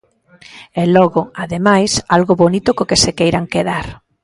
[0.81, 3.87] E logo, ademais, algo bonito co que se queiran quedar.